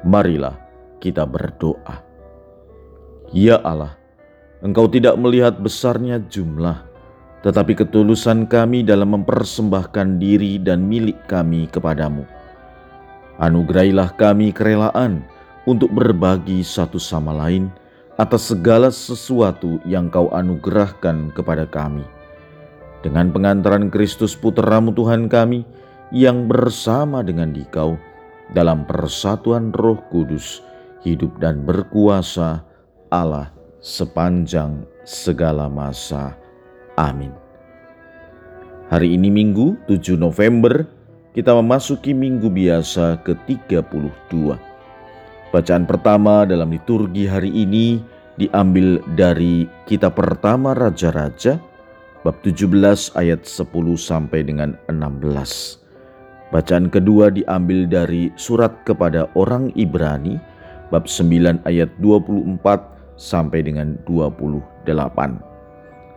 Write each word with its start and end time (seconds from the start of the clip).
Marilah 0.00 0.56
kita 1.00 1.28
berdoa. 1.28 2.00
Ya 3.36 3.60
Allah, 3.60 4.00
Engkau 4.60 4.88
tidak 4.88 5.16
melihat 5.16 5.60
besarnya 5.60 6.20
jumlah, 6.28 6.84
tetapi 7.40 7.72
ketulusan 7.72 8.44
kami 8.48 8.84
dalam 8.84 9.16
mempersembahkan 9.16 10.20
diri 10.20 10.60
dan 10.60 10.84
milik 10.84 11.16
kami 11.24 11.68
kepadamu. 11.68 12.28
Anugerailah 13.40 14.12
kami 14.20 14.52
kerelaan 14.52 15.24
untuk 15.64 15.88
berbagi 15.92 16.60
satu 16.60 17.00
sama 17.00 17.32
lain 17.32 17.72
atas 18.20 18.52
segala 18.52 18.92
sesuatu 18.92 19.80
yang 19.88 20.12
kau 20.12 20.28
anugerahkan 20.28 21.32
kepada 21.32 21.64
kami. 21.64 22.04
Dengan 23.00 23.32
pengantaran 23.32 23.88
Kristus 23.88 24.36
Putramu 24.36 24.92
Tuhan 24.92 25.32
kami 25.32 25.64
yang 26.12 26.44
bersama 26.44 27.24
dengan 27.24 27.48
dikau, 27.56 27.96
dalam 28.54 28.82
persatuan 28.86 29.70
Roh 29.74 29.98
Kudus, 30.10 30.62
hidup 31.06 31.38
dan 31.38 31.62
berkuasa 31.62 32.62
Allah 33.10 33.50
sepanjang 33.80 34.84
segala 35.06 35.66
masa. 35.70 36.36
Amin. 36.98 37.32
Hari 38.90 39.14
ini 39.14 39.30
Minggu 39.30 39.78
7 39.86 40.18
November, 40.18 40.82
kita 41.30 41.54
memasuki 41.54 42.10
minggu 42.10 42.50
biasa 42.50 43.22
ke-32. 43.22 44.34
Bacaan 45.54 45.86
pertama 45.86 46.42
dalam 46.42 46.74
liturgi 46.74 47.26
hari 47.26 47.54
ini 47.54 48.02
diambil 48.34 48.98
dari 49.14 49.66
kitab 49.86 50.18
pertama 50.18 50.74
Raja-Raja, 50.74 51.62
bab 52.26 52.36
17 52.42 53.14
ayat 53.14 53.46
10 53.46 53.94
sampai 53.94 54.42
dengan 54.42 54.74
16. 54.90 55.89
Bacaan 56.50 56.90
kedua 56.90 57.30
diambil 57.30 57.86
dari 57.86 58.34
surat 58.34 58.74
kepada 58.82 59.30
orang 59.38 59.70
Ibrani 59.78 60.34
bab 60.90 61.06
9 61.06 61.62
ayat 61.62 61.86
24 62.02 62.58
sampai 63.14 63.62
dengan 63.62 63.94
28. 64.10 64.82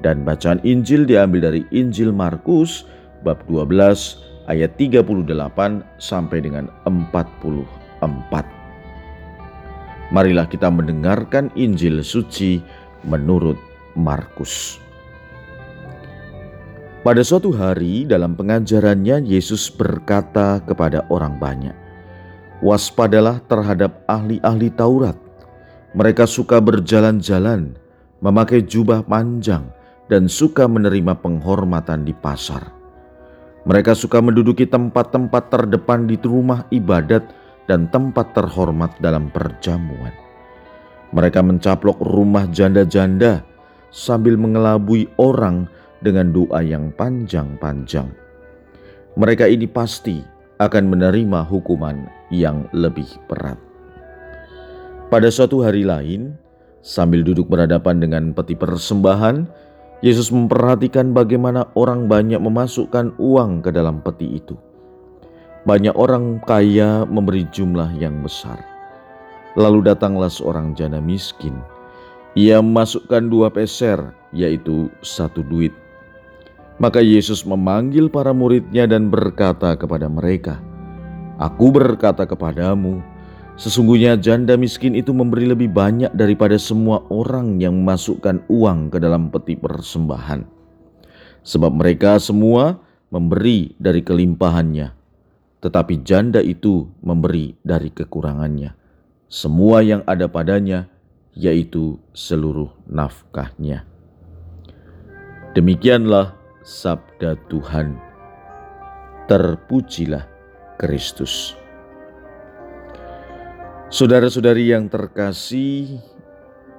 Dan 0.00 0.24
bacaan 0.24 0.64
Injil 0.64 1.04
diambil 1.04 1.52
dari 1.52 1.62
Injil 1.76 2.08
Markus 2.08 2.88
bab 3.20 3.44
12 3.52 4.48
ayat 4.48 4.72
38 4.80 5.28
sampai 6.00 6.38
dengan 6.40 6.72
44. 6.88 7.68
Marilah 10.08 10.48
kita 10.48 10.72
mendengarkan 10.72 11.52
Injil 11.52 12.00
suci 12.00 12.64
menurut 13.04 13.60
Markus. 13.92 14.83
Pada 17.04 17.20
suatu 17.20 17.52
hari 17.52 18.08
dalam 18.08 18.32
pengajarannya 18.32 19.28
Yesus 19.28 19.68
berkata 19.68 20.56
kepada 20.64 21.04
orang 21.12 21.36
banyak, 21.36 21.76
"Waspadalah 22.64 23.44
terhadap 23.44 24.08
ahli-ahli 24.08 24.72
Taurat. 24.72 25.12
Mereka 25.92 26.24
suka 26.24 26.64
berjalan-jalan, 26.64 27.76
memakai 28.24 28.64
jubah 28.64 29.04
panjang, 29.04 29.68
dan 30.08 30.32
suka 30.32 30.64
menerima 30.64 31.20
penghormatan 31.20 32.08
di 32.08 32.16
pasar. 32.16 32.72
Mereka 33.68 33.92
suka 33.92 34.24
menduduki 34.24 34.64
tempat-tempat 34.64 35.52
terdepan 35.52 36.08
di 36.08 36.16
rumah 36.24 36.64
ibadat 36.72 37.28
dan 37.68 37.84
tempat 37.92 38.32
terhormat 38.32 38.96
dalam 39.04 39.28
perjamuan. 39.28 40.16
Mereka 41.12 41.44
mencaplok 41.44 42.00
rumah 42.00 42.48
janda-janda 42.48 43.44
sambil 43.92 44.40
mengelabui 44.40 45.12
orang." 45.20 45.68
Dengan 46.04 46.30
doa 46.30 46.60
yang 46.60 46.92
panjang-panjang. 46.92 48.12
Mereka 49.16 49.48
ini 49.48 49.64
pasti 49.64 50.20
akan 50.60 50.92
menerima 50.92 51.48
hukuman 51.48 52.06
yang 52.28 52.68
lebih 52.76 53.08
berat. 53.26 53.56
Pada 55.08 55.30
suatu 55.30 55.64
hari 55.64 55.86
lain, 55.86 56.34
sambil 56.84 57.24
duduk 57.24 57.48
berhadapan 57.48 58.02
dengan 58.02 58.24
peti 58.36 58.52
persembahan, 58.52 59.48
Yesus 60.04 60.28
memperhatikan 60.28 61.16
bagaimana 61.16 61.70
orang 61.78 62.10
banyak 62.10 62.36
memasukkan 62.36 63.16
uang 63.16 63.64
ke 63.64 63.72
dalam 63.72 64.04
peti 64.04 64.36
itu. 64.36 64.52
Banyak 65.64 65.96
orang 65.96 66.44
kaya 66.44 67.08
memberi 67.08 67.48
jumlah 67.48 67.96
yang 67.96 68.20
besar. 68.20 68.60
Lalu 69.56 69.86
datanglah 69.88 70.28
seorang 70.28 70.76
janda 70.76 71.00
miskin. 71.00 71.56
Ia 72.34 72.58
memasukkan 72.60 73.30
dua 73.30 73.48
peser, 73.48 73.96
yaitu 74.34 74.90
satu 75.00 75.40
duit. 75.46 75.72
Maka 76.74 76.98
Yesus 76.98 77.46
memanggil 77.46 78.10
para 78.10 78.34
muridnya 78.34 78.90
dan 78.90 79.06
berkata 79.06 79.78
kepada 79.78 80.10
mereka, 80.10 80.58
Aku 81.38 81.70
berkata 81.70 82.26
kepadamu, 82.26 82.98
sesungguhnya 83.54 84.18
janda 84.18 84.58
miskin 84.58 84.98
itu 84.98 85.14
memberi 85.14 85.50
lebih 85.50 85.70
banyak 85.70 86.10
daripada 86.14 86.58
semua 86.58 87.02
orang 87.10 87.62
yang 87.62 87.78
memasukkan 87.82 88.42
uang 88.50 88.90
ke 88.90 88.98
dalam 88.98 89.30
peti 89.30 89.54
persembahan. 89.54 90.46
Sebab 91.46 91.72
mereka 91.78 92.18
semua 92.18 92.78
memberi 93.10 93.74
dari 93.78 94.02
kelimpahannya, 94.02 94.94
tetapi 95.62 96.02
janda 96.02 96.42
itu 96.42 96.90
memberi 97.02 97.54
dari 97.62 97.94
kekurangannya. 97.94 98.74
Semua 99.30 99.82
yang 99.82 100.02
ada 100.06 100.26
padanya, 100.26 100.90
yaitu 101.34 101.98
seluruh 102.14 102.70
nafkahnya. 102.86 103.86
Demikianlah 105.54 106.43
sabda 106.64 107.36
Tuhan. 107.52 108.00
Terpujilah 109.28 110.24
Kristus. 110.80 111.52
Saudara-saudari 113.92 114.72
yang 114.72 114.88
terkasih, 114.88 116.00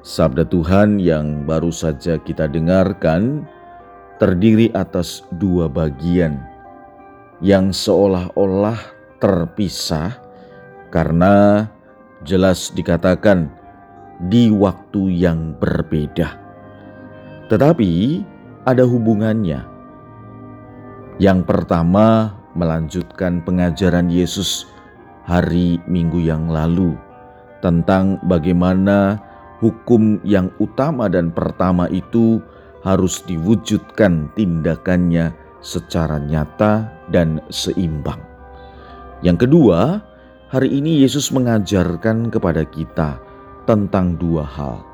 sabda 0.01 0.43
Tuhan 0.49 0.97
yang 0.97 1.45
baru 1.45 1.69
saja 1.69 2.17
kita 2.17 2.49
dengarkan 2.49 3.45
terdiri 4.17 4.73
atas 4.73 5.21
dua 5.37 5.69
bagian 5.69 6.41
yang 7.39 7.69
seolah-olah 7.69 8.77
terpisah 9.21 10.17
karena 10.89 11.65
jelas 12.25 12.73
dikatakan 12.73 13.47
di 14.27 14.49
waktu 14.49 15.13
yang 15.13 15.53
berbeda. 15.61 16.41
Tetapi 17.47 17.91
ada 18.65 18.81
hubungannya 18.81 19.74
yang 21.15 21.47
pertama, 21.47 22.35
melanjutkan 22.55 23.43
pengajaran 23.43 24.11
Yesus 24.11 24.67
hari 25.23 25.79
Minggu 25.87 26.19
yang 26.23 26.47
lalu 26.51 26.95
tentang 27.63 28.19
bagaimana 28.27 29.19
hukum 29.63 30.19
yang 30.27 30.51
utama 30.59 31.07
dan 31.07 31.31
pertama 31.31 31.87
itu 31.89 32.43
harus 32.85 33.23
diwujudkan 33.25 34.29
tindakannya 34.37 35.33
secara 35.65 36.21
nyata 36.21 36.85
dan 37.09 37.41
seimbang. 37.49 38.21
Yang 39.25 39.49
kedua, 39.49 40.03
hari 40.53 40.69
ini 40.69 41.01
Yesus 41.01 41.33
mengajarkan 41.33 42.29
kepada 42.29 42.61
kita 42.67 43.17
tentang 43.65 44.13
dua 44.21 44.45
hal. 44.45 44.85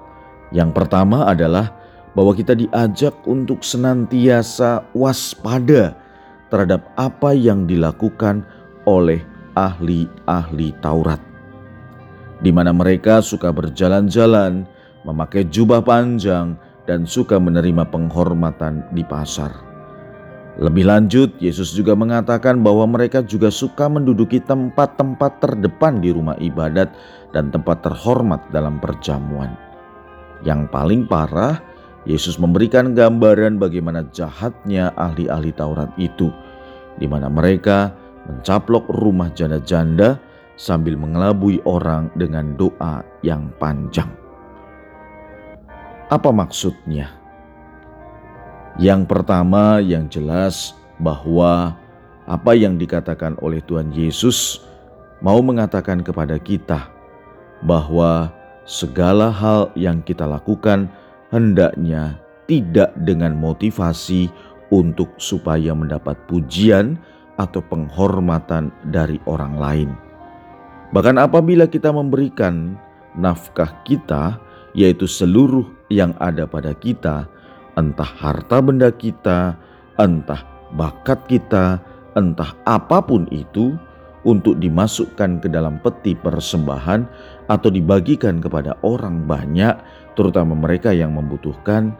Yang 0.56 0.72
pertama 0.72 1.28
adalah 1.28 1.76
bahwa 2.16 2.32
kita 2.32 2.56
diajak 2.56 3.16
untuk 3.28 3.64
senantiasa 3.64 4.88
waspada 4.96 6.01
terhadap 6.52 6.84
apa 7.00 7.32
yang 7.32 7.66
dilakukan 7.66 8.44
oleh 8.86 9.24
ahli-ahli 9.56 10.76
Taurat, 10.84 11.20
di 12.44 12.52
mana 12.52 12.76
mereka 12.76 13.24
suka 13.24 13.50
berjalan-jalan, 13.56 14.68
memakai 15.08 15.48
jubah 15.48 15.82
panjang, 15.82 16.60
dan 16.86 17.08
suka 17.08 17.40
menerima 17.40 17.88
penghormatan 17.88 18.84
di 18.92 19.02
pasar. 19.08 19.72
Lebih 20.60 20.84
lanjut, 20.84 21.32
Yesus 21.40 21.72
juga 21.72 21.96
mengatakan 21.96 22.60
bahwa 22.60 22.84
mereka 22.84 23.24
juga 23.24 23.48
suka 23.48 23.88
menduduki 23.88 24.44
tempat-tempat 24.44 25.40
terdepan 25.40 26.04
di 26.04 26.12
rumah 26.12 26.36
ibadat 26.44 26.92
dan 27.32 27.48
tempat 27.56 27.80
terhormat 27.88 28.44
dalam 28.52 28.76
perjamuan. 28.84 29.56
Yang 30.44 30.68
paling 30.68 31.08
parah, 31.08 31.64
Yesus 32.04 32.42
memberikan 32.42 32.98
gambaran 32.98 33.62
bagaimana 33.62 34.02
jahatnya 34.10 34.90
ahli-ahli 34.98 35.54
Taurat 35.54 35.94
itu, 36.02 36.34
di 36.98 37.06
mana 37.06 37.30
mereka 37.30 37.94
mencaplok 38.26 38.90
rumah 38.90 39.30
janda-janda 39.34 40.18
sambil 40.58 40.98
mengelabui 40.98 41.62
orang 41.66 42.10
dengan 42.18 42.58
doa 42.58 43.06
yang 43.22 43.54
panjang. 43.62 44.10
Apa 46.10 46.34
maksudnya? 46.34 47.08
Yang 48.82 49.06
pertama, 49.06 49.78
yang 49.80 50.10
jelas 50.10 50.74
bahwa 50.98 51.78
apa 52.26 52.52
yang 52.54 52.78
dikatakan 52.78 53.38
oleh 53.42 53.62
Tuhan 53.66 53.94
Yesus 53.94 54.62
mau 55.22 55.42
mengatakan 55.42 56.02
kepada 56.02 56.38
kita 56.42 56.90
bahwa 57.62 58.34
segala 58.66 59.30
hal 59.30 59.70
yang 59.78 60.02
kita 60.02 60.26
lakukan 60.26 60.90
hendaknya 61.32 62.20
tidak 62.46 62.92
dengan 63.08 63.34
motivasi 63.40 64.28
untuk 64.72 65.12
supaya 65.18 65.72
mendapat 65.72 66.16
pujian 66.28 67.00
atau 67.40 67.64
penghormatan 67.66 68.70
dari 68.92 69.18
orang 69.26 69.56
lain. 69.58 69.90
Bahkan 70.92 71.16
apabila 71.18 71.66
kita 71.72 71.90
memberikan 71.90 72.76
nafkah 73.16 73.72
kita, 73.88 74.36
yaitu 74.76 75.08
seluruh 75.08 75.68
yang 75.88 76.12
ada 76.20 76.44
pada 76.44 76.76
kita, 76.76 77.28
entah 77.80 78.08
harta 78.08 78.60
benda 78.60 78.92
kita, 78.92 79.56
entah 79.96 80.44
bakat 80.76 81.24
kita, 81.28 81.80
entah 82.16 82.52
apa 82.68 83.00
pun 83.04 83.28
itu, 83.32 83.76
untuk 84.24 84.62
dimasukkan 84.62 85.42
ke 85.42 85.48
dalam 85.50 85.82
peti 85.82 86.14
persembahan 86.14 87.02
atau 87.50 87.70
dibagikan 87.74 88.38
kepada 88.38 88.78
orang 88.86 89.26
banyak, 89.26 89.74
terutama 90.14 90.54
mereka 90.54 90.94
yang 90.94 91.18
membutuhkan, 91.18 91.94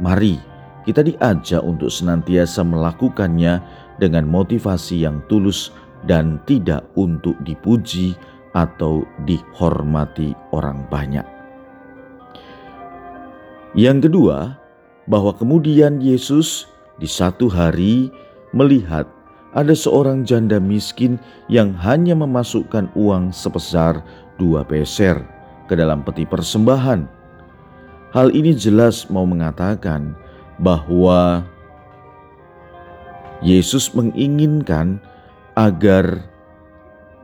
mari 0.00 0.40
kita 0.86 1.02
diajak 1.02 1.60
untuk 1.66 1.90
senantiasa 1.90 2.62
melakukannya 2.62 3.58
dengan 3.98 4.24
motivasi 4.30 5.02
yang 5.02 5.18
tulus 5.26 5.74
dan 6.06 6.38
tidak 6.46 6.86
untuk 6.94 7.34
dipuji 7.42 8.14
atau 8.54 9.04
dihormati 9.28 10.32
orang 10.54 10.86
banyak. 10.88 11.26
Yang 13.76 14.08
kedua, 14.08 14.56
bahwa 15.04 15.36
kemudian 15.36 16.00
Yesus 16.00 16.64
di 16.96 17.04
satu 17.04 17.52
hari 17.52 18.08
melihat 18.56 19.04
ada 19.56 19.72
seorang 19.72 20.28
janda 20.28 20.60
miskin 20.60 21.16
yang 21.48 21.72
hanya 21.80 22.12
memasukkan 22.12 22.92
uang 22.92 23.32
sebesar 23.32 24.04
dua 24.36 24.60
peser 24.68 25.16
ke 25.64 25.72
dalam 25.72 26.04
peti 26.04 26.28
persembahan. 26.28 27.08
Hal 28.12 28.36
ini 28.36 28.52
jelas 28.52 29.08
mau 29.08 29.24
mengatakan 29.24 30.12
bahwa 30.60 31.40
Yesus 33.40 33.92
menginginkan 33.96 35.00
agar 35.56 36.24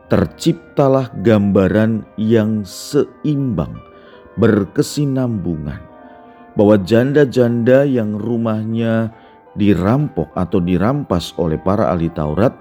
terciptalah 0.09 1.09
gambaran 1.25 2.05
yang 2.21 2.65
seimbang, 2.69 3.81
berkesinambungan, 4.37 5.81
bahwa 6.53 6.77
janda-janda 6.81 7.89
yang 7.89 8.17
rumahnya 8.21 9.09
dirampok 9.59 10.33
atau 10.33 10.59
dirampas 10.61 11.37
oleh 11.37 11.61
para 11.61 11.93
ahli 11.93 12.09
Taurat 12.13 12.53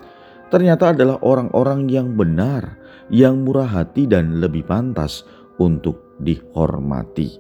ternyata 0.52 0.92
adalah 0.92 1.24
orang-orang 1.24 1.88
yang 1.88 2.12
benar, 2.12 2.76
yang 3.08 3.48
murah 3.48 3.72
hati, 3.72 4.04
dan 4.04 4.44
lebih 4.44 4.68
pantas 4.68 5.24
untuk 5.56 6.20
dihormati. 6.20 7.40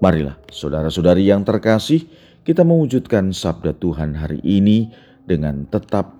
Marilah, 0.00 0.40
saudara-saudari 0.48 1.28
yang 1.28 1.44
terkasih, 1.44 2.08
kita 2.48 2.64
mewujudkan 2.64 3.28
sabda 3.36 3.76
Tuhan 3.76 4.16
hari 4.16 4.40
ini 4.40 4.88
dengan 5.28 5.68
tetap 5.68 6.16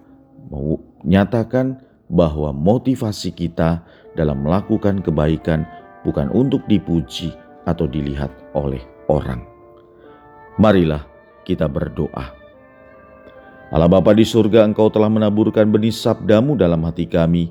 menyatakan 0.52 1.80
bahwa 2.12 2.52
motivasi 2.52 3.32
kita 3.32 3.80
dalam 4.12 4.44
melakukan 4.44 5.00
kebaikan 5.00 5.64
bukan 6.04 6.28
untuk 6.36 6.60
dipuji 6.68 7.32
atau 7.64 7.88
dilihat 7.88 8.28
oleh 8.52 8.80
orang. 9.08 9.40
Marilah 10.60 11.07
kita 11.48 11.64
berdoa. 11.64 12.36
Allah 13.72 13.88
Bapa 13.88 14.12
di 14.12 14.24
surga, 14.24 14.68
Engkau 14.68 14.92
telah 14.92 15.08
menaburkan 15.08 15.68
benih 15.68 15.92
sabdamu 15.92 16.56
dalam 16.56 16.84
hati 16.84 17.08
kami 17.08 17.48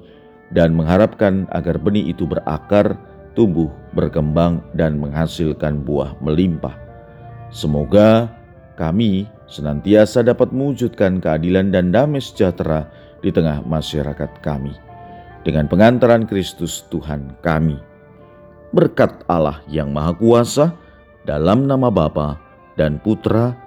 dan 0.54 0.78
mengharapkan 0.78 1.50
agar 1.54 1.82
benih 1.82 2.14
itu 2.14 2.30
berakar, 2.30 2.98
tumbuh, 3.38 3.70
berkembang, 3.94 4.62
dan 4.74 4.98
menghasilkan 4.98 5.82
buah 5.82 6.18
melimpah. 6.22 6.74
Semoga 7.54 8.34
kami 8.78 9.30
senantiasa 9.46 10.26
dapat 10.26 10.50
mewujudkan 10.50 11.22
keadilan 11.22 11.70
dan 11.70 11.94
damai 11.94 12.22
sejahtera 12.22 12.90
di 13.22 13.30
tengah 13.30 13.62
masyarakat 13.66 14.42
kami. 14.42 14.74
Dengan 15.46 15.70
pengantaran 15.70 16.26
Kristus 16.26 16.84
Tuhan 16.90 17.38
kami. 17.46 17.78
Berkat 18.74 19.24
Allah 19.32 19.64
yang 19.72 19.96
Maha 19.96 20.12
Kuasa, 20.18 20.76
dalam 21.24 21.70
nama 21.70 21.88
Bapa 21.88 22.36
dan 22.76 23.00
Putra 23.00 23.67